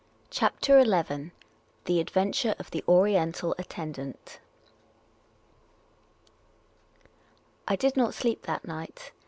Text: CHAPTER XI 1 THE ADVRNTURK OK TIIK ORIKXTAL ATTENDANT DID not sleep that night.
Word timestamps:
CHAPTER 0.31 0.83
XI 0.83 0.89
1 0.89 1.31
THE 1.85 1.99
ADVRNTURK 2.03 2.59
OK 2.59 2.71
TIIK 2.71 2.83
ORIKXTAL 2.87 3.53
ATTENDANT 3.59 4.39
DID 7.77 7.95
not 7.97 8.15
sleep 8.15 8.41
that 8.47 8.65
night. 8.65 9.11